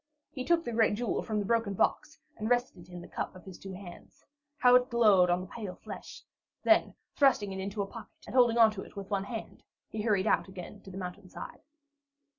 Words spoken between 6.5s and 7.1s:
Then,